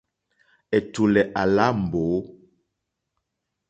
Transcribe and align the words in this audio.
Ɛ̀tùlɛ̀ 0.77 1.25
à 1.41 1.43
lá 1.55 1.65
mbǒ. 1.83 2.03